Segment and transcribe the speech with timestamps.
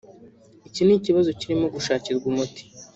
[0.67, 2.63] Iki ni ikibazo kirimo gushakirwa umuti